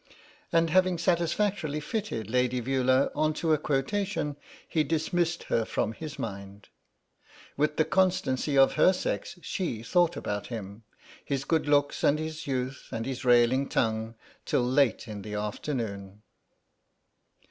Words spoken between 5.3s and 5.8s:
her